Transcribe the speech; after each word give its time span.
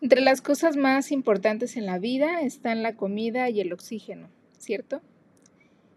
Entre 0.00 0.20
las 0.20 0.40
cosas 0.40 0.76
más 0.76 1.10
importantes 1.10 1.76
en 1.76 1.84
la 1.84 1.98
vida 1.98 2.42
están 2.42 2.84
la 2.84 2.94
comida 2.94 3.50
y 3.50 3.60
el 3.60 3.72
oxígeno, 3.72 4.28
¿cierto? 4.56 5.00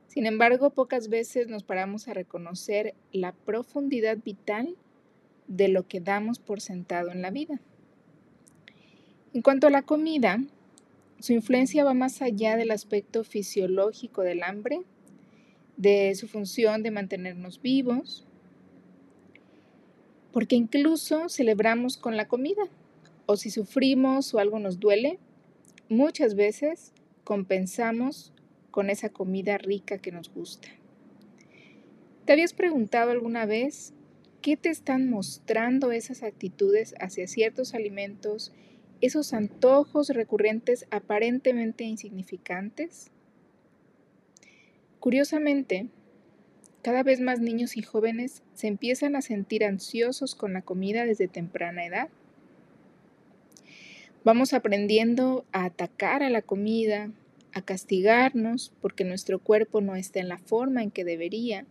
Sin 0.07 0.25
embargo, 0.25 0.71
pocas 0.71 1.07
veces 1.07 1.47
nos 1.47 1.63
paramos 1.63 2.07
a 2.07 2.15
reconocer 2.15 2.95
la 3.11 3.31
profundidad 3.31 4.17
vital 4.17 4.75
de 5.47 5.67
lo 5.67 5.87
que 5.87 6.01
damos 6.01 6.39
por 6.39 6.61
sentado 6.61 7.11
en 7.11 7.21
la 7.21 7.29
vida. 7.29 7.61
En 9.35 9.43
cuanto 9.43 9.67
a 9.67 9.71
la 9.71 9.83
comida, 9.83 10.39
su 11.19 11.33
influencia 11.33 11.83
va 11.83 11.93
más 11.93 12.23
allá 12.23 12.57
del 12.57 12.71
aspecto 12.71 13.23
fisiológico 13.23 14.23
del 14.23 14.41
hambre, 14.41 14.81
de 15.77 16.15
su 16.15 16.27
función 16.27 16.81
de 16.81 16.89
mantenernos 16.89 17.61
vivos, 17.61 18.25
porque 20.33 20.55
incluso 20.55 21.29
celebramos 21.29 21.97
con 21.97 22.17
la 22.17 22.27
comida 22.27 22.63
o 23.31 23.37
si 23.37 23.49
sufrimos 23.49 24.33
o 24.33 24.39
algo 24.39 24.59
nos 24.59 24.79
duele, 24.79 25.17
muchas 25.87 26.35
veces 26.35 26.91
compensamos 27.23 28.33
con 28.71 28.89
esa 28.89 29.07
comida 29.07 29.57
rica 29.57 29.99
que 29.99 30.11
nos 30.11 30.33
gusta. 30.33 30.67
¿Te 32.25 32.33
habías 32.33 32.53
preguntado 32.53 33.11
alguna 33.11 33.45
vez 33.45 33.93
qué 34.41 34.57
te 34.57 34.69
están 34.69 35.09
mostrando 35.09 35.93
esas 35.93 36.23
actitudes 36.23 36.93
hacia 36.99 37.27
ciertos 37.27 37.73
alimentos, 37.73 38.51
esos 38.99 39.33
antojos 39.33 40.09
recurrentes 40.09 40.85
aparentemente 40.91 41.85
insignificantes? 41.85 43.11
Curiosamente, 44.99 45.87
cada 46.81 47.01
vez 47.03 47.21
más 47.21 47.39
niños 47.39 47.77
y 47.77 47.81
jóvenes 47.81 48.43
se 48.55 48.67
empiezan 48.67 49.15
a 49.15 49.21
sentir 49.21 49.63
ansiosos 49.63 50.35
con 50.35 50.51
la 50.51 50.61
comida 50.61 51.05
desde 51.05 51.29
temprana 51.29 51.85
edad. 51.85 52.09
Vamos 54.23 54.53
aprendiendo 54.53 55.45
a 55.51 55.65
atacar 55.65 56.21
a 56.21 56.29
la 56.29 56.43
comida, 56.43 57.09
a 57.53 57.63
castigarnos 57.63 58.71
porque 58.79 59.03
nuestro 59.03 59.39
cuerpo 59.39 59.81
no 59.81 59.95
está 59.95 60.19
en 60.19 60.29
la 60.29 60.37
forma 60.37 60.83
en 60.83 60.91
que 60.91 61.03
debería. 61.03 61.65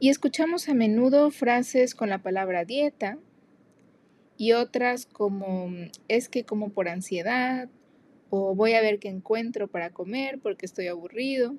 Y 0.00 0.10
escuchamos 0.10 0.68
a 0.68 0.74
menudo 0.74 1.30
frases 1.30 1.94
con 1.94 2.10
la 2.10 2.18
palabra 2.18 2.66
dieta 2.66 3.16
y 4.36 4.52
otras 4.52 5.06
como 5.06 5.70
es 6.08 6.28
que 6.28 6.44
como 6.44 6.68
por 6.68 6.88
ansiedad 6.88 7.70
o 8.28 8.54
voy 8.54 8.74
a 8.74 8.82
ver 8.82 8.98
qué 8.98 9.08
encuentro 9.08 9.66
para 9.66 9.90
comer 9.90 10.40
porque 10.40 10.66
estoy 10.66 10.88
aburrido 10.88 11.54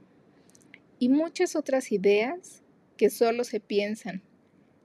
y 0.99 1.09
muchas 1.09 1.55
otras 1.55 1.91
ideas 1.91 2.61
que 2.97 3.09
solo 3.09 3.45
se 3.45 3.59
piensan, 3.59 4.21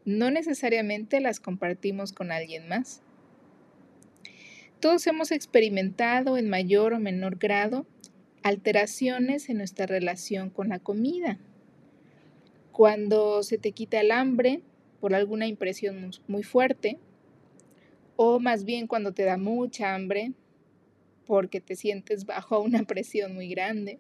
no 0.07 0.31
necesariamente 0.31 1.21
las 1.21 1.39
compartimos 1.39 2.13
con 2.13 2.33
alguien 2.33 2.67
más. 2.67 3.03
Todos 4.81 5.07
hemos 5.07 5.31
experimentado 5.31 6.39
en 6.39 6.49
mayor 6.49 6.95
o 6.95 6.99
menor 6.99 7.37
grado 7.37 7.87
alteraciones 8.43 9.51
en 9.51 9.59
nuestra 9.59 9.85
relación 9.85 10.49
con 10.49 10.71
la 10.71 10.79
comida. 10.79 11.39
Cuando 12.73 13.43
se 13.43 13.59
te 13.59 13.73
quita 13.73 14.01
el 14.01 14.11
hambre 14.11 14.63
por 14.99 15.15
alguna 15.15 15.47
impresión 15.47 16.13
muy 16.29 16.43
fuerte, 16.43 16.99
o 18.17 18.41
más 18.41 18.65
bien 18.65 18.87
cuando 18.87 19.13
te 19.13 19.25
da 19.25 19.37
mucha 19.37 19.95
hambre 19.95 20.33
porque 21.27 21.61
te 21.61 21.77
sientes 21.77 22.25
bajo 22.25 22.61
una 22.61 22.85
presión 22.85 23.35
muy 23.35 23.49
grande. 23.49 23.99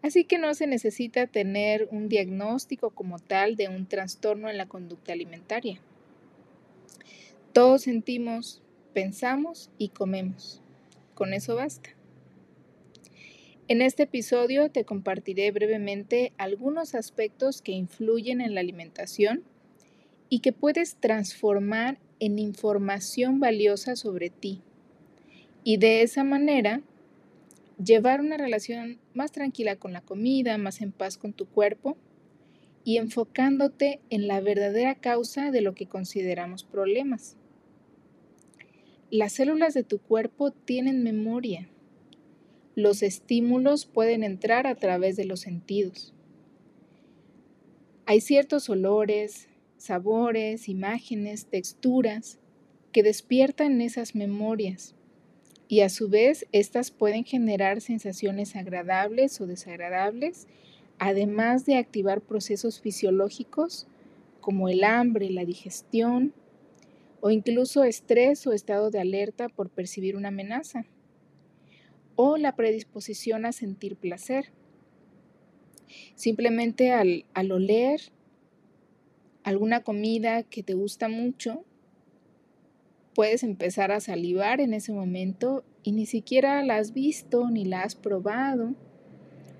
Así 0.00 0.22
que 0.24 0.38
no 0.38 0.54
se 0.54 0.68
necesita 0.68 1.26
tener 1.26 1.88
un 1.90 2.08
diagnóstico 2.08 2.90
como 2.90 3.18
tal 3.18 3.56
de 3.56 3.68
un 3.68 3.86
trastorno 3.86 4.48
en 4.48 4.58
la 4.58 4.66
conducta 4.66 5.12
alimentaria. 5.12 5.80
Todos 7.52 7.82
sentimos 7.82 8.62
pensamos 8.92 9.70
y 9.78 9.90
comemos. 9.90 10.62
Con 11.14 11.32
eso 11.32 11.56
basta. 11.56 11.90
En 13.68 13.82
este 13.82 14.04
episodio 14.04 14.70
te 14.70 14.84
compartiré 14.84 15.50
brevemente 15.50 16.32
algunos 16.38 16.94
aspectos 16.94 17.60
que 17.60 17.72
influyen 17.72 18.40
en 18.40 18.54
la 18.54 18.60
alimentación 18.60 19.44
y 20.30 20.40
que 20.40 20.52
puedes 20.52 20.96
transformar 20.96 21.98
en 22.20 22.38
información 22.38 23.40
valiosa 23.40 23.94
sobre 23.94 24.30
ti 24.30 24.62
y 25.64 25.76
de 25.76 26.00
esa 26.00 26.24
manera 26.24 26.80
llevar 27.82 28.20
una 28.20 28.38
relación 28.38 28.98
más 29.12 29.32
tranquila 29.32 29.76
con 29.76 29.92
la 29.92 30.00
comida, 30.00 30.56
más 30.56 30.80
en 30.80 30.92
paz 30.92 31.18
con 31.18 31.34
tu 31.34 31.46
cuerpo 31.46 31.96
y 32.84 32.96
enfocándote 32.96 34.00
en 34.08 34.28
la 34.28 34.40
verdadera 34.40 34.94
causa 34.94 35.50
de 35.50 35.60
lo 35.60 35.74
que 35.74 35.86
consideramos 35.86 36.64
problemas. 36.64 37.36
Las 39.10 39.32
células 39.32 39.72
de 39.72 39.84
tu 39.84 40.00
cuerpo 40.00 40.50
tienen 40.50 41.02
memoria. 41.02 41.70
Los 42.74 43.02
estímulos 43.02 43.86
pueden 43.86 44.22
entrar 44.22 44.66
a 44.66 44.74
través 44.74 45.16
de 45.16 45.24
los 45.24 45.40
sentidos. 45.40 46.12
Hay 48.04 48.20
ciertos 48.20 48.68
olores, 48.68 49.48
sabores, 49.78 50.68
imágenes, 50.68 51.46
texturas 51.46 52.38
que 52.92 53.02
despiertan 53.02 53.80
esas 53.80 54.14
memorias 54.14 54.94
y 55.68 55.80
a 55.80 55.88
su 55.88 56.10
vez 56.10 56.46
estas 56.52 56.90
pueden 56.90 57.24
generar 57.24 57.80
sensaciones 57.80 58.56
agradables 58.56 59.40
o 59.40 59.46
desagradables, 59.46 60.48
además 60.98 61.64
de 61.64 61.76
activar 61.76 62.20
procesos 62.20 62.80
fisiológicos 62.80 63.86
como 64.40 64.68
el 64.68 64.84
hambre, 64.84 65.30
la 65.30 65.46
digestión, 65.46 66.34
o 67.20 67.30
incluso 67.30 67.84
estrés 67.84 68.46
o 68.46 68.52
estado 68.52 68.90
de 68.90 69.00
alerta 69.00 69.48
por 69.48 69.70
percibir 69.70 70.16
una 70.16 70.28
amenaza, 70.28 70.86
o 72.16 72.36
la 72.36 72.56
predisposición 72.56 73.46
a 73.46 73.52
sentir 73.52 73.96
placer. 73.96 74.52
Simplemente 76.14 76.92
al, 76.92 77.24
al 77.32 77.52
oler 77.52 78.00
alguna 79.44 79.82
comida 79.82 80.42
que 80.42 80.62
te 80.62 80.74
gusta 80.74 81.08
mucho, 81.08 81.64
puedes 83.14 83.42
empezar 83.42 83.92
a 83.92 84.00
salivar 84.00 84.60
en 84.60 84.74
ese 84.74 84.92
momento 84.92 85.64
y 85.82 85.92
ni 85.92 86.06
siquiera 86.06 86.62
la 86.62 86.76
has 86.76 86.92
visto 86.92 87.50
ni 87.50 87.64
la 87.64 87.82
has 87.82 87.94
probado. 87.94 88.74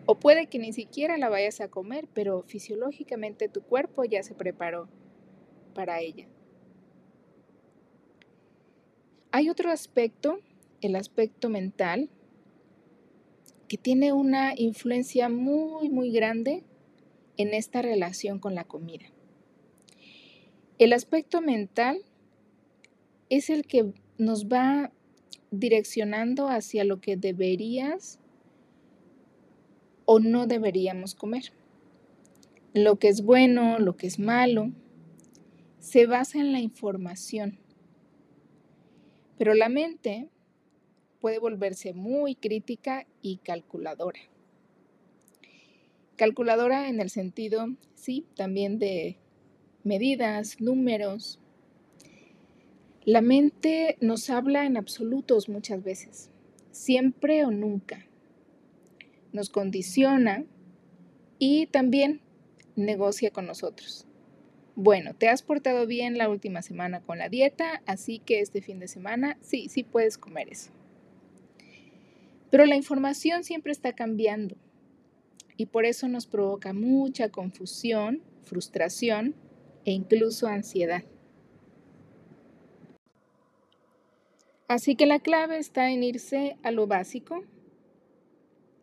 O 0.04 0.18
puede 0.18 0.46
que 0.46 0.58
ni 0.58 0.72
siquiera 0.72 1.18
la 1.18 1.28
vayas 1.28 1.60
a 1.60 1.68
comer, 1.68 2.08
pero 2.12 2.42
fisiológicamente 2.42 3.48
tu 3.48 3.62
cuerpo 3.62 4.04
ya 4.04 4.22
se 4.22 4.34
preparó 4.34 4.88
para 5.74 6.00
ella. 6.00 6.26
Hay 9.30 9.50
otro 9.50 9.70
aspecto, 9.70 10.40
el 10.80 10.96
aspecto 10.96 11.50
mental, 11.50 12.08
que 13.68 13.76
tiene 13.76 14.14
una 14.14 14.54
influencia 14.56 15.28
muy, 15.28 15.90
muy 15.90 16.10
grande 16.10 16.64
en 17.36 17.52
esta 17.52 17.82
relación 17.82 18.38
con 18.38 18.54
la 18.54 18.64
comida. 18.64 19.04
El 20.78 20.94
aspecto 20.94 21.42
mental 21.42 21.98
es 23.28 23.50
el 23.50 23.66
que 23.66 23.92
nos 24.16 24.46
va 24.46 24.92
direccionando 25.50 26.48
hacia 26.48 26.84
lo 26.84 27.00
que 27.00 27.18
deberías 27.18 28.20
o 30.06 30.20
no 30.20 30.46
deberíamos 30.46 31.14
comer. 31.14 31.52
Lo 32.72 32.98
que 32.98 33.08
es 33.08 33.22
bueno, 33.22 33.78
lo 33.78 33.94
que 33.94 34.06
es 34.06 34.18
malo, 34.18 34.72
se 35.80 36.06
basa 36.06 36.38
en 36.38 36.52
la 36.52 36.60
información 36.60 37.58
pero 39.38 39.54
la 39.54 39.68
mente 39.68 40.28
puede 41.20 41.38
volverse 41.38 41.94
muy 41.94 42.34
crítica 42.34 43.06
y 43.22 43.38
calculadora. 43.38 44.20
Calculadora 46.16 46.88
en 46.88 47.00
el 47.00 47.10
sentido, 47.10 47.68
sí, 47.94 48.26
también 48.34 48.80
de 48.80 49.16
medidas, 49.84 50.60
números. 50.60 51.38
La 53.04 53.20
mente 53.20 53.96
nos 54.00 54.28
habla 54.28 54.66
en 54.66 54.76
absolutos 54.76 55.48
muchas 55.48 55.82
veces, 55.84 56.30
siempre 56.72 57.44
o 57.44 57.52
nunca. 57.52 58.04
Nos 59.32 59.48
condiciona 59.48 60.44
y 61.38 61.66
también 61.66 62.20
negocia 62.74 63.30
con 63.30 63.46
nosotros. 63.46 64.07
Bueno, 64.80 65.12
te 65.12 65.28
has 65.28 65.42
portado 65.42 65.88
bien 65.88 66.18
la 66.18 66.28
última 66.28 66.62
semana 66.62 67.00
con 67.00 67.18
la 67.18 67.28
dieta, 67.28 67.82
así 67.84 68.20
que 68.20 68.38
este 68.38 68.62
fin 68.62 68.78
de 68.78 68.86
semana 68.86 69.36
sí, 69.40 69.68
sí 69.68 69.82
puedes 69.82 70.18
comer 70.18 70.52
eso. 70.52 70.70
Pero 72.48 72.64
la 72.64 72.76
información 72.76 73.42
siempre 73.42 73.72
está 73.72 73.92
cambiando 73.92 74.54
y 75.56 75.66
por 75.66 75.84
eso 75.84 76.06
nos 76.06 76.28
provoca 76.28 76.72
mucha 76.74 77.28
confusión, 77.28 78.22
frustración 78.44 79.34
e 79.84 79.90
incluso 79.90 80.46
ansiedad. 80.46 81.02
Así 84.68 84.94
que 84.94 85.06
la 85.06 85.18
clave 85.18 85.58
está 85.58 85.90
en 85.90 86.04
irse 86.04 86.56
a 86.62 86.70
lo 86.70 86.86
básico, 86.86 87.42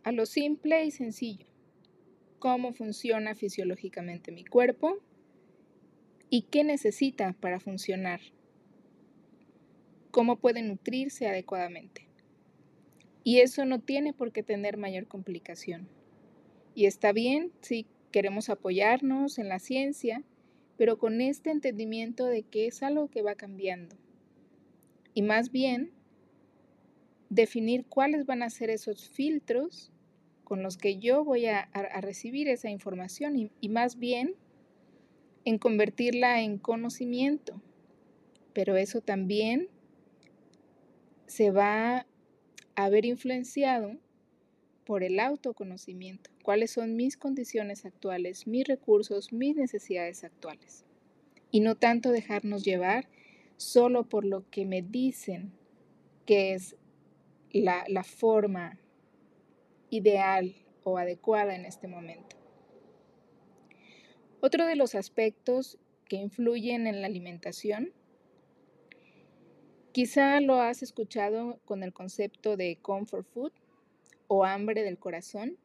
a 0.03 0.11
lo 0.11 0.25
simple 0.25 0.83
y 0.83 0.91
sencillo. 0.91 1.45
¿Cómo 2.39 2.73
funciona 2.73 3.33
fisiológicamente 3.33 4.33
mi 4.33 4.43
cuerpo? 4.43 4.99
Y 6.35 6.41
qué 6.41 6.65
necesita 6.65 7.31
para 7.39 7.61
funcionar. 7.61 8.19
cómo 10.11 10.35
puede 10.35 10.61
nutrirse 10.63 11.29
adecuadamente. 11.29 12.09
Y 13.23 13.39
eso 13.39 13.63
no 13.63 13.79
tiene 13.79 14.11
por 14.11 14.33
qué 14.33 14.43
tener 14.43 14.75
mayor 14.75 15.07
complicación. 15.07 15.87
Y 16.73 16.87
está 16.87 17.13
bien 17.13 17.53
si 17.61 17.85
queremos 18.11 18.49
apoyarnos 18.49 19.39
en 19.39 19.47
la 19.47 19.59
ciencia, 19.59 20.23
pero 20.75 20.97
con 20.97 21.21
este 21.21 21.51
entendimiento 21.51 22.25
de 22.25 22.43
que 22.43 22.67
es 22.67 22.83
algo 22.83 23.07
que 23.07 23.21
va 23.21 23.35
cambiando. 23.35 23.95
Y 25.13 25.21
más 25.21 25.53
bien, 25.53 25.93
definir 27.29 27.85
cuáles 27.85 28.25
van 28.25 28.43
a 28.43 28.49
ser 28.49 28.69
esos 28.69 29.07
filtros 29.07 29.93
con 30.43 30.63
los 30.63 30.75
que 30.75 30.97
yo 30.97 31.23
voy 31.23 31.45
a, 31.45 31.69
recibir 32.01 32.49
esa 32.49 32.69
información 32.69 33.49
y, 33.61 33.69
más 33.69 33.97
bien 33.97 34.35
en 35.45 35.59
convertirla 35.59 36.41
en 36.41 36.57
conocimiento. 36.57 37.61
Pero 38.53 38.75
eso 38.75 39.01
también 39.01 39.69
se 41.27 41.51
va 41.51 42.05
a 42.75 42.89
ver 42.89 43.05
influenciado 43.05 43.97
por 44.85 45.03
el 45.03 45.19
autoconocimiento. 45.19 46.29
¿Cuáles 46.43 46.71
son 46.71 46.95
mis 46.95 47.17
condiciones 47.17 47.85
actuales, 47.85 48.47
mis 48.47 48.67
recursos, 48.67 49.31
mis 49.31 49.55
necesidades 49.55 50.23
actuales? 50.23 50.83
Y 51.51 51.61
no 51.61 51.75
tanto 51.75 52.11
dejarnos 52.11 52.63
llevar 52.63 53.07
solo 53.57 54.07
por 54.09 54.25
lo 54.25 54.49
que 54.49 54.65
me 54.65 54.81
dicen 54.81 55.53
que 56.25 56.53
es 56.53 56.75
la, 57.51 57.85
la 57.87 58.03
forma 58.03 58.79
ideal 59.89 60.55
o 60.83 60.97
adecuada 60.97 61.55
en 61.55 61.65
este 61.65 61.87
momento. 61.87 62.34
Otro 64.45 64.67
de 64.67 64.75
los 64.75 64.93
aspectos 64.93 65.79
que 66.07 66.17
influyen 66.17 66.85
en 66.85 67.01
la 67.01 67.07
alimentación, 67.07 67.91
quizá 69.91 70.39
lo 70.39 70.61
has 70.61 70.83
escuchado 70.83 71.59
con 71.65 71.81
el 71.81 71.93
concepto 71.93 72.55
de 72.55 72.77
comfort 72.79 73.25
food 73.25 73.51
o 74.27 74.45
hambre 74.45 74.83
del 74.83 74.99
corazón, 74.99 75.57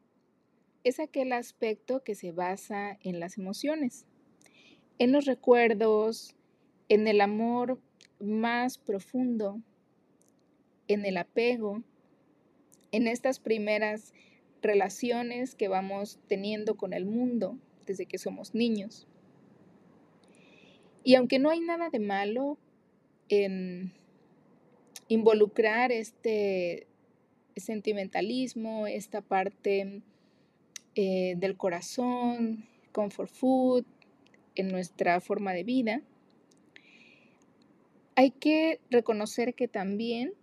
es 0.83 0.99
aquel 0.99 1.31
aspecto 1.31 2.03
que 2.03 2.15
se 2.15 2.31
basa 2.31 2.97
en 3.03 3.19
las 3.19 3.37
emociones, 3.37 4.07
en 4.97 5.11
los 5.11 5.25
recuerdos, 5.25 6.35
en 6.89 7.07
el 7.07 7.21
amor 7.21 7.79
más 8.19 8.79
profundo, 8.79 9.61
en 10.87 11.05
el 11.05 11.17
apego, 11.17 11.83
en 12.91 13.05
estas 13.05 13.39
primeras 13.39 14.11
relaciones 14.63 15.53
que 15.53 15.67
vamos 15.67 16.17
teniendo 16.27 16.77
con 16.77 16.93
el 16.93 17.05
mundo 17.05 17.59
desde 17.91 18.05
que 18.05 18.17
somos 18.17 18.55
niños. 18.55 19.05
Y 21.03 21.15
aunque 21.15 21.39
no 21.39 21.49
hay 21.49 21.59
nada 21.59 21.89
de 21.89 21.99
malo 21.99 22.57
en 23.27 23.91
involucrar 25.07 25.91
este 25.91 26.87
sentimentalismo, 27.57 28.87
esta 28.87 29.21
parte 29.21 30.01
eh, 30.95 31.35
del 31.37 31.57
corazón, 31.57 32.65
comfort 32.93 33.29
food, 33.29 33.85
en 34.55 34.69
nuestra 34.69 35.19
forma 35.19 35.53
de 35.53 35.63
vida, 35.63 36.01
hay 38.15 38.31
que 38.31 38.79
reconocer 38.89 39.53
que 39.53 39.67
también 39.67 40.33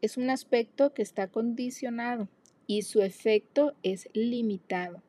es 0.00 0.16
un 0.16 0.30
aspecto 0.30 0.94
que 0.94 1.02
está 1.02 1.28
condicionado 1.28 2.28
y 2.66 2.82
su 2.82 3.02
efecto 3.02 3.74
es 3.82 4.08
limitado. 4.14 5.02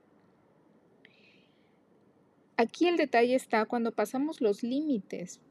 Aquí 2.56 2.88
el 2.88 2.98
detalle 2.98 3.36
está 3.36 3.66
cuando 3.66 3.92
pasamos 3.92 4.40
los 4.40 4.62
límites 4.62 5.42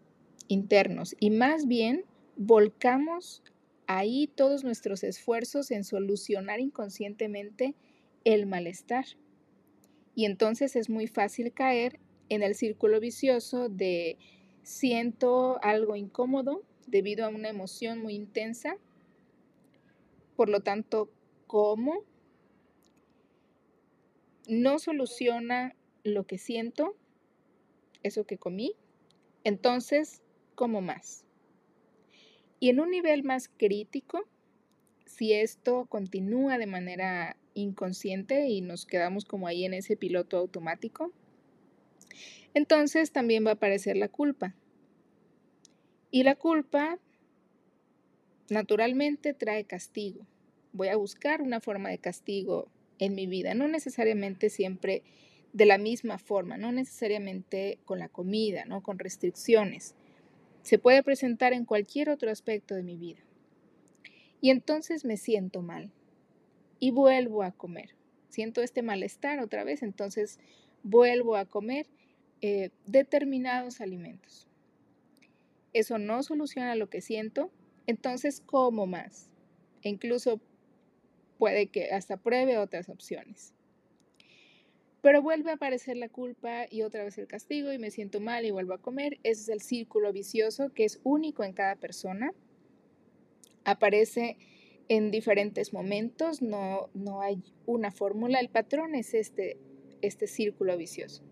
internos 0.49 1.17
y 1.19 1.31
más 1.31 1.67
bien 1.67 2.05
volcamos 2.37 3.43
ahí 3.87 4.29
todos 4.29 4.63
nuestros 4.63 5.03
esfuerzos 5.03 5.71
en 5.71 5.85
solucionar 5.85 6.61
inconscientemente 6.61 7.75
el 8.25 8.47
malestar. 8.47 9.05
Y 10.15 10.27
entonces 10.27 10.77
es 10.77 10.89
muy 10.89 11.09
fácil 11.09 11.53
caer 11.53 11.99
en 12.29 12.43
el 12.43 12.55
círculo 12.55 13.01
vicioso 13.01 13.69
de 13.69 14.17
siento 14.63 15.59
algo 15.63 15.97
incómodo 15.97 16.63
debido 16.87 17.25
a 17.25 17.29
una 17.29 17.49
emoción 17.49 18.01
muy 18.01 18.15
intensa. 18.15 18.77
Por 20.37 20.49
lo 20.49 20.61
tanto, 20.61 21.11
¿cómo? 21.47 22.05
No 24.47 24.79
soluciona 24.79 25.75
lo 26.05 26.27
que 26.27 26.39
siento, 26.39 26.97
eso 28.03 28.25
que 28.25 28.39
comí, 28.39 28.75
entonces 29.45 30.23
como 30.55 30.81
más. 30.81 31.25
Y 32.61 32.69
en 32.69 32.81
un 32.81 32.91
nivel 32.91 33.25
más 33.25 33.49
crítico, 33.49 34.29
si 35.07 35.33
esto 35.33 35.87
continúa 35.87 36.59
de 36.59 36.67
manera 36.67 37.37
inconsciente 37.55 38.49
y 38.49 38.61
nos 38.61 38.87
quedamos 38.87 39.25
como 39.25 39.47
ahí 39.47 39.65
en 39.65 39.75
ese 39.75 39.97
piloto 39.97 40.39
automático, 40.39 41.13
entonces 42.55 43.13
también 43.13 43.45
va 43.45 43.51
a 43.51 43.55
aparecer 43.55 43.97
la 43.97 44.09
culpa. 44.09 44.55
Y 46.11 46.23
la 46.25 46.35
culpa 46.35 46.99
naturalmente 48.51 49.35
trae 49.35 49.65
castigo. 49.65 50.27
Voy 50.73 50.89
a 50.89 50.97
buscar 50.97 51.43
una 51.43 51.61
forma 51.61 51.89
de 51.89 51.99
castigo 51.99 52.69
en 52.99 53.15
mi 53.15 53.27
vida, 53.27 53.55
no 53.55 53.67
necesariamente 53.69 54.51
siempre 54.51 55.03
de 55.53 55.67
la 55.67 55.79
misma 55.79 56.19
forma, 56.19 56.57
no 56.57 56.73
necesariamente 56.73 57.79
con 57.85 57.99
la 57.99 58.09
comida, 58.09 58.65
no 58.65 58.83
con 58.83 58.99
restricciones. 58.99 59.95
Se 60.63 60.79
puede 60.79 61.03
presentar 61.03 61.53
en 61.53 61.65
cualquier 61.65 62.09
otro 62.09 62.31
aspecto 62.31 62.75
de 62.75 62.83
mi 62.83 62.97
vida. 62.97 63.21
Y 64.41 64.51
entonces 64.51 65.05
me 65.05 65.17
siento 65.17 65.63
mal 65.63 65.91
y 66.79 66.91
vuelvo 66.91 67.43
a 67.43 67.53
comer. 67.53 67.95
Siento 68.29 68.63
este 68.63 68.83
malestar 68.83 69.41
otra 69.41 69.63
vez, 69.63 69.83
entonces 69.83 70.41
vuelvo 70.83 71.37
a 71.37 71.45
comer 71.45 71.87
eh, 72.41 72.71
determinados 72.87 73.81
alimentos. 73.81 74.49
Eso 75.73 75.99
no 75.99 76.23
soluciona 76.23 76.75
lo 76.75 76.89
que 76.89 77.01
siento, 77.01 77.51
entonces 77.87 78.41
como 78.41 78.87
más. 78.87 79.29
E 79.83 79.91
incluso 79.91 80.41
puede 81.39 81.69
que 81.69 81.91
hasta 81.91 82.17
pruebe 82.17 82.59
otras 82.59 82.89
opciones. 82.89 83.55
Pero 85.03 85.21
vuelve 85.21 85.51
a 85.51 85.55
aparecer 85.55 85.97
la 85.97 86.09
culpa 86.09 86.67
y 86.71 86.83
otra 86.83 87.03
vez 87.03 87.19
el 87.19 87.27
castigo 87.27 87.73
y 87.73 87.79
me 87.79 87.91
siento 87.91 88.21
mal 88.21 88.47
y 88.47 88.53
vuelvo 88.53 88.73
a 88.73 88.81
comer. 88.81 89.19
Ese 89.25 89.43
es 89.43 89.49
el 89.49 89.61
círculo 89.61 90.13
vicioso 90.13 90.73
que 90.73 90.85
es 90.85 91.01
único 91.03 91.43
en 91.43 91.53
cada 91.53 91.75
persona. 91.75 92.33
Aparece 93.65 94.39
en 94.89 95.11
diferentes 95.11 95.73
momentos, 95.73 96.41
no, 96.41 96.89
no 96.95 97.21
hay 97.21 97.43
una 97.67 97.91
fórmula, 97.91 98.39
el 98.41 98.49
patrón 98.49 98.95
es 98.95 99.15
este, 99.15 99.57
este 100.03 100.27
círculo 100.27 100.77
vicioso. 100.77 101.23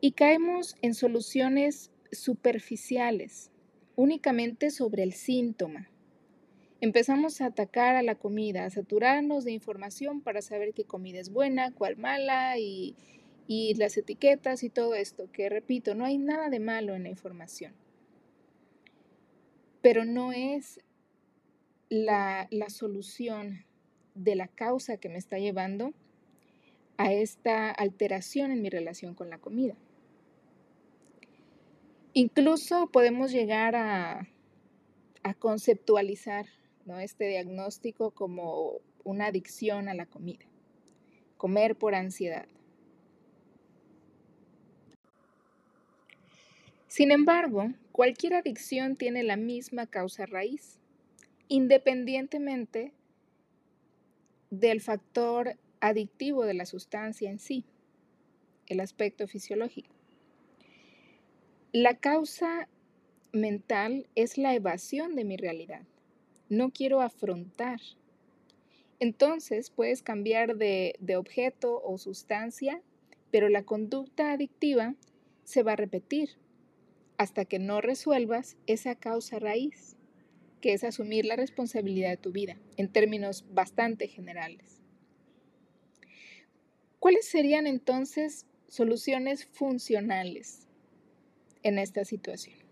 Y 0.00 0.12
caemos 0.12 0.76
en 0.80 0.94
soluciones 0.94 1.90
superficiales, 2.12 3.50
únicamente 3.96 4.70
sobre 4.70 5.02
el 5.02 5.12
síntoma. 5.12 5.90
Empezamos 6.84 7.40
a 7.40 7.46
atacar 7.46 7.96
a 7.96 8.02
la 8.02 8.14
comida, 8.14 8.66
a 8.66 8.70
saturarnos 8.70 9.44
de 9.44 9.52
información 9.52 10.20
para 10.20 10.42
saber 10.42 10.74
qué 10.74 10.84
comida 10.84 11.18
es 11.18 11.30
buena, 11.30 11.72
cuál 11.72 11.96
mala 11.96 12.58
y, 12.58 12.94
y 13.46 13.72
las 13.76 13.96
etiquetas 13.96 14.62
y 14.62 14.68
todo 14.68 14.94
esto, 14.94 15.32
que 15.32 15.48
repito, 15.48 15.94
no 15.94 16.04
hay 16.04 16.18
nada 16.18 16.50
de 16.50 16.60
malo 16.60 16.94
en 16.94 17.04
la 17.04 17.08
información. 17.08 17.72
Pero 19.80 20.04
no 20.04 20.32
es 20.32 20.78
la, 21.88 22.48
solución 22.68 23.64
de 24.14 24.34
la 24.34 24.48
causa 24.48 24.98
que 24.98 25.08
me 25.08 25.16
está 25.16 25.38
llevando 25.38 25.94
a 26.98 27.14
esta 27.14 27.70
alteración 27.70 28.50
en 28.50 28.60
mi 28.60 28.68
relación 28.68 29.14
con 29.14 29.30
la 29.30 29.38
comida. 29.38 29.74
Incluso 32.12 32.88
podemos 32.88 33.32
llegar 33.32 33.74
a, 33.74 34.28
conceptualizar 35.38 36.44
este 37.00 37.28
diagnóstico 37.28 38.10
como 38.10 38.80
una 39.04 39.26
adicción 39.26 39.88
a 39.88 39.94
la 39.94 40.06
comida, 40.06 40.44
comer 41.36 41.76
por 41.76 41.94
ansiedad. 41.94 42.46
Sin 46.88 47.10
embargo, 47.10 47.72
cualquier 47.90 48.34
adicción 48.34 48.96
tiene 48.96 49.22
la 49.24 49.36
misma 49.36 49.86
causa 49.86 50.26
raíz 50.26 50.78
independientemente 51.48 52.92
del 54.50 54.80
factor 54.80 55.56
adictivo 55.80 56.44
de 56.44 56.54
la 56.54 56.66
sustancia 56.66 57.30
en 57.30 57.38
sí, 57.38 57.64
el 58.66 58.80
aspecto 58.80 59.26
fisiológico. 59.26 59.94
La 61.72 61.96
causa 61.98 62.68
mental 63.32 64.06
es 64.14 64.38
la 64.38 64.54
evasión 64.54 65.16
de 65.16 65.24
mi 65.24 65.36
realidad. 65.36 65.82
No 66.54 66.70
quiero 66.70 67.00
afrontar. 67.00 67.80
Entonces 69.00 69.70
puedes 69.70 70.02
cambiar 70.02 70.56
de, 70.56 70.94
objeto 71.18 71.82
o 71.84 71.98
sustancia, 71.98 72.80
pero 73.32 73.48
la 73.48 73.64
conducta 73.64 74.30
adictiva 74.30 74.94
se 75.42 75.64
va 75.64 75.72
a 75.72 75.76
repetir. 75.76 76.38
hasta 77.16 77.44
que 77.44 77.60
no 77.60 77.80
resuelvas 77.80 78.56
esa 78.66 78.96
causa 78.96 79.38
raíz, 79.38 79.96
que 80.60 80.72
es 80.72 80.82
asumir 80.82 81.24
la 81.24 81.36
responsabilidad 81.36 82.10
de 82.10 82.16
tu 82.16 82.32
vida, 82.32 82.58
en 82.76 82.88
términos 82.88 83.44
bastante 83.52 84.08
generales. 84.08 84.82
¿Cuáles 86.98 87.28
serían 87.28 87.68
entonces 87.68 88.46
soluciones 88.66 89.44
funcionales 89.44 90.66
en 91.62 91.78
esta 91.78 92.04
situación? 92.04 92.63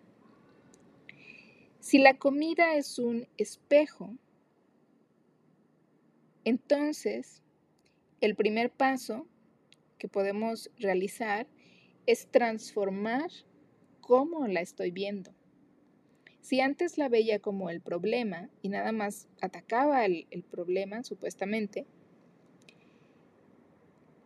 Si 1.83 1.99
la 1.99 2.15
comida 2.15 2.77
es 2.77 3.01
un 3.01 3.27
espejo, 3.39 4.17
entonces 6.45 7.43
el 8.21 8.37
primer 8.37 8.71
paso 8.71 9.27
que 9.99 10.07
podemos 10.07 10.71
realizar 10.79 11.49
es 12.07 12.29
transformar 12.31 13.29
cómo 14.01 14.47
la 14.47 14.61
estoy 14.61 14.93
viendo. 14.93 15.35
Si 16.41 16.61
antes 16.61 16.99
la 16.99 17.09
veía 17.09 17.41
como 17.41 17.69
el 17.69 17.81
problema 17.81 18.49
y 18.62 18.69
nada 18.69 18.93
más 18.93 19.27
atacaba 19.41 20.05
el, 20.07 20.45
problema, 20.53 21.03
supuestamente, 21.03 21.85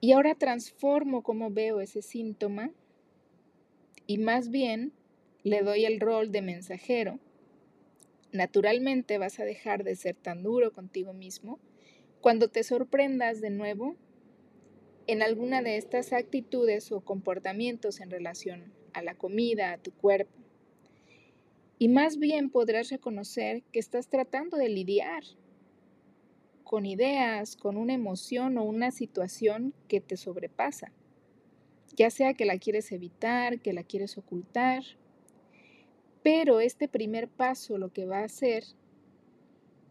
y 0.03 0.13
ahora 0.13 0.35
transformo 0.35 1.23
cómo 1.23 1.51
veo 1.51 1.81
ese 1.81 2.03
síntoma 2.03 2.71
y 4.07 4.19
más 4.19 4.51
bien 4.51 4.93
le 5.43 5.63
doy 5.63 5.87
el 5.87 6.01
rol 6.01 6.33
de 6.33 6.43
mensajero, 6.43 7.19
naturalmente 8.37 9.19
vas 9.19 9.41
a 9.41 9.45
dejar 9.45 9.85
de 9.85 9.97
ser 9.97 10.15
tan 10.15 10.43
duro 10.43 10.73
contigo 10.73 11.13
mismo 11.13 11.59
cuando 12.21 12.49
te 12.49 12.63
sorprendas 12.63 13.41
de 13.41 13.51
nuevo 13.51 13.97
en 15.07 15.23
alguna 15.23 15.63
de 15.63 15.77
estas 15.77 16.13
actitudes 16.13 16.91
o 16.93 17.01
comportamientos 17.01 18.01
en 18.01 18.11
relación 18.11 18.73
a 18.93 19.03
la 19.03 19.15
comida, 19.15 19.73
a 19.73 19.79
tu 19.79 19.93
cuerpo. 19.93 20.33
Y 21.79 21.89
más 21.89 22.19
bien 22.19 22.51
podrás 22.51 22.91
reconocer 22.91 23.63
que 23.73 23.79
estás 23.79 24.09
tratando 24.09 24.57
de 24.57 24.69
lidiar 24.69 25.23
con 26.65 26.85
ideas, 26.87 27.55
con 27.55 27.77
una 27.77 27.95
emoción 27.95 28.59
o 28.59 28.65
una 28.65 28.91
situación 28.91 29.75
que 29.87 30.01
te 30.01 30.17
sobrepasa. 30.17 30.91
Ya 31.95 32.11
sea 32.11 32.35
que 32.35 32.45
la 32.45 32.59
quieres 32.59 32.91
evitar, 32.91 33.61
que 33.61 33.73
la 33.73 33.85
quieres 33.85 34.19
ocultar. 34.19 34.83
Pero 36.27 36.59
este 36.59 36.89
primer 36.89 37.29
paso 37.29 37.79
lo 37.79 37.93
que 37.93 38.05
va 38.05 38.19
a 38.19 38.25
hacer 38.25 38.65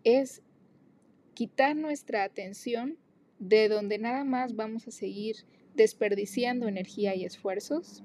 es 0.03 0.41
quitar 1.33 1.77
nuestra 1.77 2.25
atención 2.25 2.97
de 3.39 3.69
donde 3.69 3.99
nada 3.99 4.25
más 4.25 4.53
vamos 4.53 4.85
a 4.85 4.91
seguir 4.91 5.45
desperdiciando 5.75 6.67
energía 6.67 7.15
y 7.15 7.23
esfuerzos, 7.23 8.03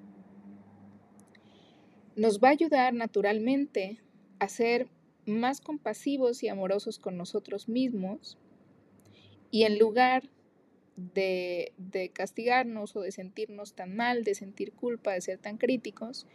nos 2.15 2.39
va 2.39 2.51
a 2.51 2.53
ayudar 2.53 2.95
naturalmente 2.95 3.99
a 4.39 4.49
ser 4.49 4.87
más 5.27 5.61
compasivos 5.61 6.45
y 6.45 6.49
amorosos 6.49 7.01
con 7.01 7.17
nosotros 7.17 7.69
mismos 7.69 8.39
y 9.51 9.65
en 9.65 9.77
lugar 9.77 10.31
de, 10.95 11.73
castigarnos 12.15 12.95
o 12.95 13.01
de 13.01 13.11
sentirnos 13.11 13.75
tan 13.75 13.97
mal, 13.97 14.23
de 14.23 14.37
sentir 14.37 14.71
culpa, 14.71 15.15
de 15.15 15.21
ser 15.21 15.39
tan 15.39 15.59
críticos, 15.59 16.29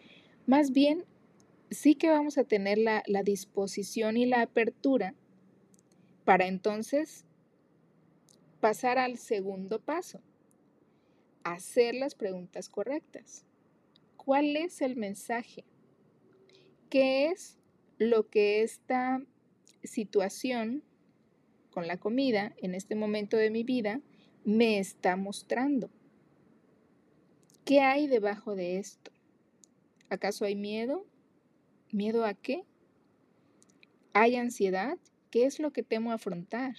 más 0.46 0.74
bien 0.74 1.06
sí 1.72 1.96
que 1.96 2.10
vamos 2.10 2.38
a 2.38 2.44
tener 2.44 2.78
la, 2.78 3.04
disposición 3.24 4.18
y 4.18 4.26
la 4.26 4.42
apertura 4.42 5.14
para 6.24 6.48
entonces 6.48 7.26
pasar 8.60 8.98
al 8.98 9.18
segundo 9.18 9.80
paso, 9.80 10.22
hacer 11.44 11.96
las 11.96 12.16
preguntas 12.16 12.70
correctas. 12.70 13.46
¿Cuál 14.18 14.56
es 14.56 14.82
el 14.82 14.96
mensaje? 14.96 15.64
¿Qué 16.90 17.28
es 17.28 17.58
lo 17.98 18.30
que 18.30 18.64
esta 18.64 19.22
situación 19.84 20.84
con 21.70 21.88
la 21.88 21.98
comida 21.98 22.56
en 22.58 22.74
este 22.74 22.96
momento 22.96 23.38
de 23.38 23.52
mi 23.52 23.64
vida 23.64 24.02
me 24.44 24.80
está 24.80 25.16
mostrando? 25.16 25.90
¿Qué 27.66 27.82
hay 27.82 28.08
debajo 28.08 28.56
de 28.56 28.78
esto? 28.78 29.12
¿Acaso 30.10 30.46
hay 30.46 30.56
miedo? 30.56 31.06
¿Miedo 31.96 32.26
a 32.26 32.34
qué? 32.34 32.66
¿Hay 34.12 34.36
ansiedad? 34.36 34.98
¿Qué 35.32 35.46
es 35.46 35.62
lo 35.62 35.72
que 35.72 35.82
temo 35.82 36.12
afrontar? 36.12 36.76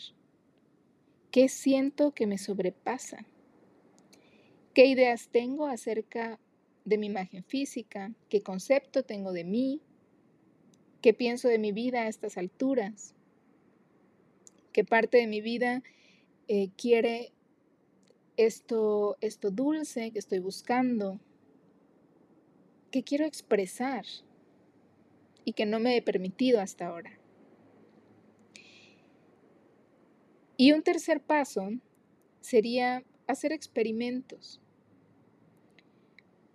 ¿Qué 1.30 1.48
siento 1.48 2.12
que 2.12 2.26
me 2.26 2.36
sobrepasa? 2.36 3.24
¿Qué 4.74 4.84
ideas 4.84 5.30
tengo 5.30 5.68
acerca 5.68 6.38
de 6.84 6.98
mi 6.98 7.06
imagen 7.06 7.44
física? 7.44 8.12
¿Qué 8.28 8.42
concepto 8.42 9.04
tengo 9.04 9.32
de 9.32 9.44
mí? 9.44 9.80
¿Qué 11.00 11.14
pienso 11.14 11.48
de 11.48 11.58
mi 11.58 11.72
vida 11.72 12.02
a 12.02 12.08
estas 12.08 12.36
alturas? 12.36 13.14
¿Qué 14.74 14.84
parte 14.84 15.16
de 15.16 15.28
mi 15.28 15.40
vida 15.40 15.82
eh, 16.46 16.68
quiere 16.76 17.32
esto, 18.36 19.16
esto 19.22 19.50
dulce 19.50 20.10
que 20.10 20.18
estoy 20.18 20.40
buscando? 20.40 21.18
¿Qué 22.90 23.02
quiero 23.02 23.24
expresar 23.24 24.04
y 25.46 25.52
que 25.52 25.64
no 25.64 25.78
me 25.80 25.96
he 25.96 26.02
permitido 26.02 26.60
hasta 26.60 26.88
ahora? 26.88 27.18
Y 30.58 30.72
un 30.72 30.82
tercer 30.82 31.20
paso 31.20 31.70
sería 32.40 33.04
hacer 33.28 33.52
experimentos. 33.52 34.60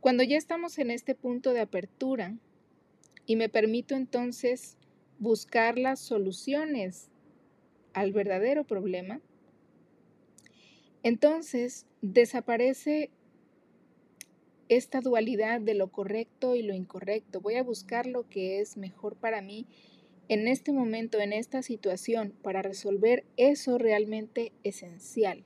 Cuando 0.02 0.24
ya 0.24 0.38
estamos 0.38 0.78
en 0.78 0.92
este 0.92 1.16
punto 1.16 1.54
de 1.54 1.62
apertura 1.62 2.38
y 3.26 3.38
me 3.38 3.48
permito 3.48 3.96
entonces 3.96 4.78
buscar 5.20 5.78
las 5.78 6.02
soluciones 6.02 7.10
al 7.94 8.12
verdadero 8.12 8.66
problema, 8.66 9.22
entonces 11.04 11.86
desaparece 12.02 13.10
esta 14.72 15.02
dualidad 15.02 15.60
de 15.60 15.74
lo 15.74 15.92
correcto 15.92 16.56
y 16.56 16.62
lo 16.64 16.74
incorrecto. 16.74 17.42
Voy 17.42 17.56
a 17.56 17.64
buscar 17.64 18.08
lo 18.08 18.30
que 18.30 18.62
es 18.62 18.78
mejor 18.78 19.18
para 19.18 19.42
mí 19.42 19.68
en 20.30 20.48
este 20.48 20.72
momento, 20.72 21.20
en 21.20 21.34
esta 21.34 21.62
situación, 21.62 22.34
para 22.42 22.62
resolver 22.62 23.26
eso 23.36 23.78
realmente 23.78 24.54
esencial. 24.64 25.44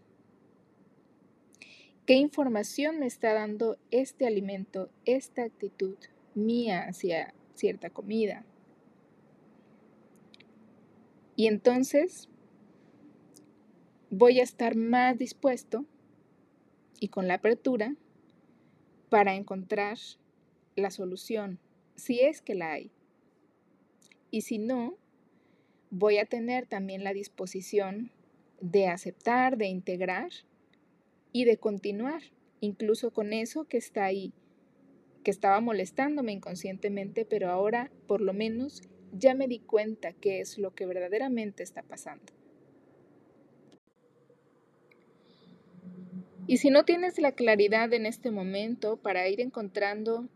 ¿Qué 2.06 2.14
información 2.14 3.00
me 3.00 3.08
está 3.08 3.34
dando 3.34 3.80
este 3.90 4.28
alimento, 4.28 4.92
esta 5.06 5.42
actitud 5.42 5.98
mía 6.36 6.84
hacia 6.88 7.34
cierta 7.56 7.90
comida? 7.90 8.46
Y 11.36 11.48
entonces 11.48 12.30
voy 14.12 14.40
a 14.40 14.44
estar 14.44 14.76
más 14.76 15.18
dispuesto 15.18 15.84
y 17.00 17.08
con 17.08 17.28
la 17.28 17.34
apertura 17.34 17.96
para 19.16 19.36
encontrar 19.36 19.98
la 20.76 20.92
solución, 20.92 21.58
si 21.96 22.20
es 22.20 22.42
que 22.42 22.54
la 22.54 22.74
hay. 22.74 22.92
Y 24.30 24.42
si 24.42 24.58
no, 24.58 24.98
voy 25.90 26.18
a 26.18 26.26
tener 26.26 26.68
también 26.68 27.06
la 27.06 27.14
disposición 27.14 28.12
de 28.60 28.88
aceptar, 28.88 29.56
de 29.56 29.68
integrar 29.68 30.32
y 31.32 31.46
de 31.46 31.56
continuar, 31.56 32.24
incluso 32.60 33.12
con 33.12 33.32
eso 33.32 33.64
que 33.64 33.78
está 33.78 34.04
ahí, 34.04 34.34
que 35.24 35.32
estaba 35.32 35.62
molestándome 35.62 36.34
inconscientemente, 36.34 37.24
pero 37.24 37.50
ahora 37.50 37.94
por 38.08 38.20
lo 38.20 38.34
menos 38.34 38.82
ya 39.14 39.34
me 39.34 39.48
di 39.48 39.60
cuenta 39.60 40.12
qué 40.12 40.42
es 40.42 40.58
lo 40.58 40.76
que 40.76 40.86
verdaderamente 40.88 41.64
está 41.64 41.84
pasando. 41.84 42.34
Y 46.48 46.58
si 46.58 46.70
no 46.70 46.86
tienes 46.86 47.20
la 47.20 47.32
claridad 47.32 47.92
en 47.94 48.06
este 48.06 48.30
momento 48.30 48.98
para 48.98 49.28
ir 49.28 49.42
encontrando 49.42 50.28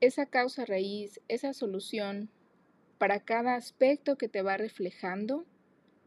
esa 0.00 0.24
causa 0.24 0.64
raíz, 0.64 1.20
esa 1.28 1.52
solución 1.52 2.30
para 2.96 3.20
cada 3.20 3.54
aspecto 3.54 4.16
que 4.16 4.28
te 4.28 4.40
va 4.40 4.56
reflejando 4.56 5.44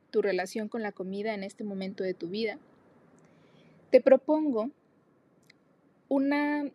tu 0.10 0.24
relación 0.24 0.68
con 0.68 0.82
la 0.82 0.92
comida 0.92 1.36
en 1.36 1.44
este 1.44 1.64
momento 1.64 2.04
de 2.04 2.16
tu 2.16 2.30
vida, 2.30 2.58
te 3.92 4.02
propongo 4.02 4.72
una, 6.08 6.72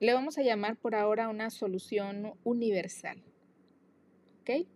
le 0.00 0.12
vamos 0.12 0.36
a 0.36 0.42
llamar 0.42 0.76
por 0.76 0.94
ahora 0.94 1.28
una 1.28 1.48
solución 1.48 2.34
universal. 2.44 3.22
¿Ok? 4.42 4.66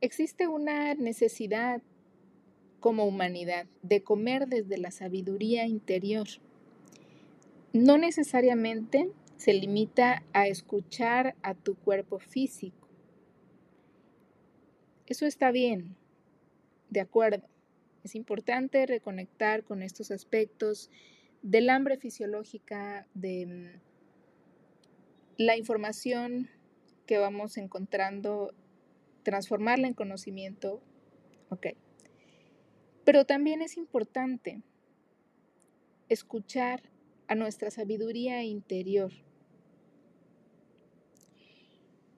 Existe 0.00 0.48
una 0.48 0.94
necesidad 0.94 1.80
como 2.82 3.06
humanidad 3.06 3.64
de 3.80 4.02
comer 4.02 4.46
desde 4.46 4.76
la 4.76 4.90
sabiduría 4.90 5.66
interior. 5.66 6.28
No 7.72 7.96
necesariamente 7.96 9.08
se 9.38 9.54
limita 9.54 10.22
a 10.34 10.46
escuchar 10.48 11.34
a 11.42 11.54
tu 11.54 11.76
cuerpo 11.76 12.18
físico 12.18 12.82
eso 15.12 15.26
está 15.26 15.50
bien, 15.50 15.94
de 16.88 17.00
acuerdo. 17.00 17.46
Es 18.02 18.14
importante 18.14 18.86
reconectar 18.86 19.62
con 19.62 19.82
estos 19.82 20.10
aspectos 20.10 20.90
del 21.42 21.68
hambre 21.68 21.98
fisiológica, 21.98 23.06
de 23.12 23.46
mm, 23.46 23.80
la 25.36 25.58
información 25.58 26.48
que 27.04 27.18
vamos 27.18 27.58
encontrando, 27.58 28.54
transformarla 29.22 29.86
en 29.86 29.92
conocimiento, 29.92 30.80
ok. 31.50 31.66
Pero 33.04 33.24
también 33.24 33.62
es 33.62 33.76
importante 33.76 34.62
escuchar 36.08 36.82
a 37.28 37.34
nuestra 37.34 37.70
sabiduría 37.70 38.42
interior. 38.42 39.12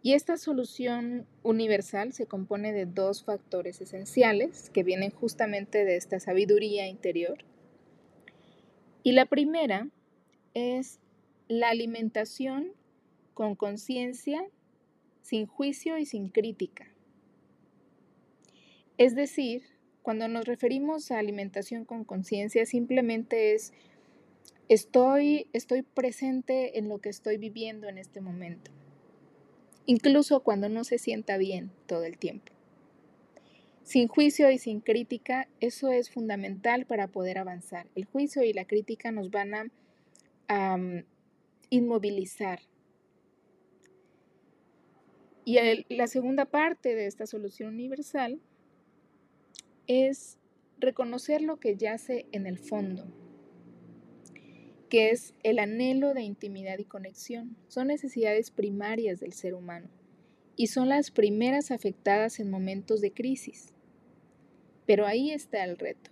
Y 0.02 0.12
esta 0.12 0.36
solución 0.36 1.26
universal 1.42 2.12
se 2.12 2.26
compone 2.26 2.72
de 2.72 2.84
dos 2.84 3.24
factores 3.24 3.80
esenciales 3.80 4.68
que 4.68 4.82
vienen 4.82 5.10
justamente 5.10 5.86
de 5.86 5.96
esta 5.96 6.20
sabiduría 6.20 6.88
interior. 6.88 7.38
Y 9.02 9.12
la 9.12 9.24
primera 9.24 9.88
es 10.52 11.00
la 11.48 11.70
alimentación 11.70 12.72
con 13.32 13.54
conciencia, 13.54 14.46
sin 15.22 15.46
juicio 15.46 15.96
y 15.96 16.04
sin 16.04 16.28
crítica. 16.28 16.86
Es 18.98 19.14
decir, 19.14 19.62
cuando 20.04 20.28
nos 20.28 20.44
referimos 20.44 21.11
a 21.11 21.18
alimentación 21.18 21.87
con 21.87 22.04
conciencia, 22.04 22.66
simplemente 22.66 23.54
es 23.54 23.73
estoy, 24.68 25.46
estoy 25.54 25.80
presente 25.80 26.78
en 26.78 26.90
lo 26.90 26.99
que 26.99 27.08
estoy 27.08 27.38
viviendo 27.38 27.88
en 27.88 27.96
este 27.96 28.20
momento, 28.20 28.70
incluso 29.87 30.40
cuando 30.40 30.68
no 30.68 30.84
se 30.84 30.99
sienta 30.99 31.38
bien 31.38 31.70
todo 31.87 32.04
el 32.04 32.18
tiempo. 32.18 32.52
Sin 33.82 34.06
juicio 34.06 34.50
y 34.50 34.58
sin 34.58 34.80
crítica, 34.80 35.49
eso 35.61 35.90
es 35.90 36.11
fundamental 36.11 36.84
para 36.84 37.08
poder 37.08 37.38
avanzar. 37.38 37.87
El 37.94 38.04
juicio 38.04 38.42
y 38.42 38.52
la 38.52 38.66
crítica 38.66 39.11
nos 39.11 39.30
van 39.30 39.73
a 40.49 40.76
inmovilizar. 41.70 42.61
Y 45.46 45.56
la 45.88 46.08
segunda 46.08 46.44
parte 46.44 46.94
de 46.94 47.06
esta 47.06 47.26
solución 47.26 47.70
universal 47.73 48.38
es 49.86 50.38
reconocer 50.78 51.42
lo 51.42 51.58
que 51.58 51.76
yace 51.76 52.26
en 52.32 52.46
el 52.46 52.58
fondo, 52.58 53.06
que 54.88 55.10
es 55.10 55.34
el 55.42 55.58
anhelo 55.58 56.14
de 56.14 56.22
intimidad 56.22 56.78
y 56.78 56.84
conexión. 56.84 57.56
Son 57.68 57.88
necesidades 57.88 58.50
primarias 58.50 59.20
del 59.20 59.32
ser 59.32 59.54
humano 59.54 59.88
y 60.56 60.68
son 60.68 60.88
las 60.88 61.10
primeras 61.10 61.70
afectadas 61.70 62.38
en 62.40 62.50
momentos 62.50 63.00
de 63.00 63.12
crisis. 63.12 63.74
Pero 64.86 65.06
ahí 65.06 65.30
está 65.30 65.64
el 65.64 65.78
reto. 65.78 66.10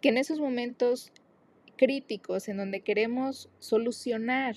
Que 0.00 0.10
en 0.10 0.18
esos 0.18 0.40
momentos 0.40 1.12
críticos 1.76 2.48
en 2.48 2.58
donde 2.58 2.80
queremos 2.80 3.48
solucionar 3.58 4.56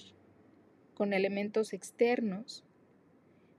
con 0.94 1.14
elementos 1.14 1.74
externos, 1.74 2.64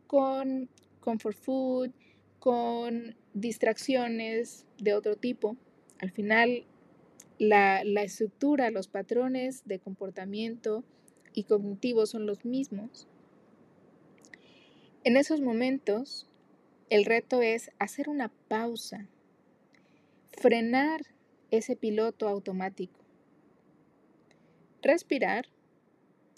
con 0.06 0.68
comfort 1.00 1.36
food, 1.36 1.90
con 2.38 3.16
distracciones 3.34 4.66
de 4.78 4.94
otro 4.94 5.16
tipo. 5.16 5.56
Al 5.98 6.10
final, 6.10 6.64
la, 7.38 7.82
estructura, 8.02 8.70
los 8.70 8.88
patrones 8.88 9.62
de 9.66 9.78
comportamiento 9.78 10.84
y 11.32 11.44
cognitivo 11.44 12.06
son 12.06 12.26
los 12.26 12.44
mismos. 12.44 13.06
En 15.04 15.16
esos 15.16 15.40
momentos, 15.40 16.28
el 16.90 17.04
reto 17.04 17.42
es 17.42 17.70
hacer 17.78 18.08
una 18.08 18.30
pausa, 18.48 19.08
frenar 20.32 21.02
ese 21.50 21.76
piloto 21.76 22.28
automático, 22.28 23.00
respirar. 24.82 25.46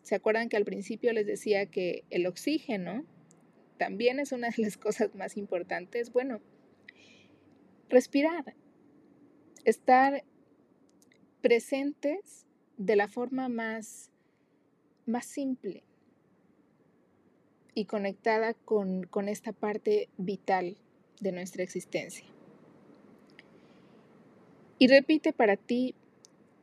¿Se 0.03 0.15
acuerdan 0.15 0.49
que 0.49 0.57
al 0.57 0.65
principio 0.65 1.13
les 1.13 1.27
decía 1.27 1.67
que 1.67 2.05
el 2.11 2.27
oxígeno 2.27 3.05
también 3.81 4.21
es 4.21 4.33
una 4.33 4.51
de 4.51 4.63
las 4.63 4.77
cosas 4.87 5.15
más 5.15 5.39
importantes. 5.39 6.13
Bueno, 6.13 6.43
respirar, 7.91 8.55
estar 9.65 10.25
presentes 11.43 12.47
de 12.77 12.97
la 12.97 13.09
forma 13.09 13.49
más, 13.49 14.11
más 15.07 15.27
simple 15.27 15.83
y 17.75 17.85
conectada 17.85 18.55
con, 18.55 19.05
con 19.05 19.29
esta 19.29 19.53
parte 19.53 20.09
vital 20.17 20.77
de 21.21 21.33
nuestra 21.33 21.63
existencia. 21.63 22.25
Y 24.79 24.89
repite 24.89 25.33
para 25.33 25.57
ti, 25.57 25.95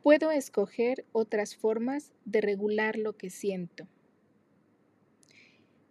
puedo 0.02 0.32
escoger 0.32 1.04
otras 1.12 1.54
formas 1.54 2.12
de 2.24 2.40
regular 2.40 2.96
lo 2.96 3.16
que 3.16 3.30
siento. 3.30 3.86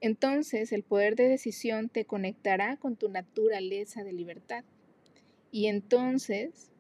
Entonces 0.02 0.72
el 0.72 0.84
poder 0.84 1.16
de 1.16 1.28
decisión 1.28 1.90
te 1.90 2.06
conectará 2.06 2.78
con 2.78 2.96
tu 2.96 3.10
naturaleza 3.10 4.04
de 4.04 4.14
libertad. 4.14 4.64
Y 5.52 5.68
entonces 5.68 6.72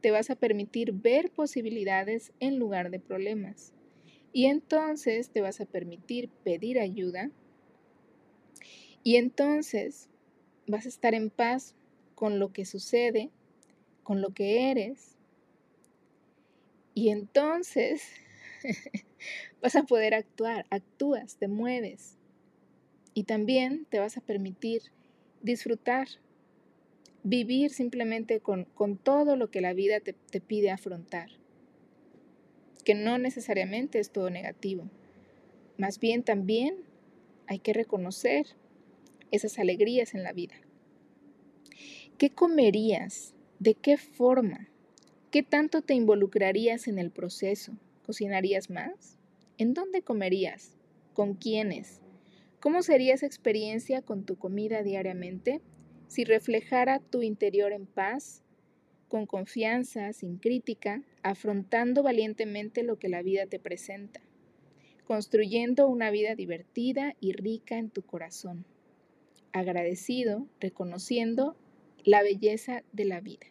te 0.00 0.10
vas 0.10 0.30
a 0.30 0.36
permitir 0.36 0.92
ver 0.92 1.30
posibilidades 1.30 2.32
en 2.40 2.58
lugar 2.58 2.90
de 2.90 3.00
problemas. 3.00 3.72
Y 4.32 4.46
entonces 4.46 5.30
te 5.30 5.40
vas 5.40 5.60
a 5.60 5.66
permitir 5.66 6.28
pedir 6.44 6.78
ayuda. 6.78 7.30
Y 9.02 9.16
entonces 9.16 10.08
vas 10.66 10.86
a 10.86 10.88
estar 10.88 11.14
en 11.14 11.30
paz 11.30 11.74
con 12.14 12.38
lo 12.38 12.52
que 12.52 12.64
sucede, 12.64 13.30
con 14.02 14.20
lo 14.20 14.30
que 14.34 14.70
eres. 14.70 15.16
Y 16.94 17.10
entonces 17.10 18.02
vas 19.62 19.76
a 19.76 19.84
poder 19.84 20.14
actuar, 20.14 20.66
actúas, 20.70 21.36
te 21.36 21.48
mueves, 21.48 22.16
y 23.16 23.24
también 23.24 23.86
te 23.88 23.98
vas 23.98 24.18
a 24.18 24.20
permitir 24.20 24.82
disfrutar, 25.40 26.06
vivir 27.26 27.72
simplemente 27.72 28.38
con, 28.38 28.68
todo 29.02 29.34
lo 29.34 29.50
que 29.50 29.60
la 29.60 29.72
vida 29.72 29.98
te, 29.98 30.12
te 30.12 30.40
pide 30.40 30.70
afrontar, 30.70 31.28
que 32.84 32.94
no 32.94 33.18
necesariamente 33.18 33.98
es 33.98 34.12
todo 34.12 34.30
negativo. 34.30 34.88
Más 35.76 35.98
bien 35.98 36.22
también 36.22 36.76
hay 37.48 37.58
que 37.58 37.72
reconocer 37.72 38.46
esas 39.32 39.58
alegrías 39.58 40.14
en 40.14 40.22
la 40.22 40.32
vida. 40.32 40.54
¿Qué 42.16 42.30
comerías? 42.30 43.34
¿De 43.58 43.74
qué 43.74 43.96
forma? 43.96 44.68
¿Qué 45.32 45.42
tanto 45.42 45.82
te 45.82 45.94
involucrarías 45.94 46.86
en 46.86 47.00
el 47.00 47.10
proceso? 47.10 47.72
¿Cocinarías 48.04 48.70
más? 48.70 49.18
¿En 49.58 49.74
dónde 49.74 50.02
comerías? 50.02 50.76
¿Con 51.12 51.34
quiénes? 51.34 52.00
¿Cómo 52.60 52.82
sería 52.82 53.14
esa 53.14 53.26
experiencia 53.26 54.00
con 54.00 54.24
tu 54.24 54.36
comida 54.36 54.84
diariamente 54.84 55.60
si 56.08 56.24
reflejara 56.24 57.00
tu 57.00 57.22
interior 57.22 57.72
en 57.72 57.86
paz, 57.86 58.42
con 59.08 59.26
confianza, 59.26 60.12
sin 60.12 60.38
crítica, 60.38 61.02
afrontando 61.22 62.02
valientemente 62.02 62.82
lo 62.82 62.98
que 62.98 63.08
la 63.08 63.22
vida 63.22 63.46
te 63.46 63.58
presenta, 63.58 64.20
construyendo 65.04 65.88
una 65.88 66.10
vida 66.10 66.34
divertida 66.34 67.14
y 67.20 67.32
rica 67.32 67.78
en 67.78 67.90
tu 67.90 68.02
corazón, 68.02 68.64
agradecido, 69.52 70.46
reconociendo 70.60 71.56
la 72.04 72.22
belleza 72.22 72.82
de 72.92 73.04
la 73.04 73.20
vida? 73.20 73.46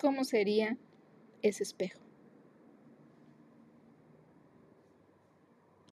¿Cómo 0.00 0.24
sería 0.24 0.76
ese 1.42 1.62
espejo? 1.62 2.03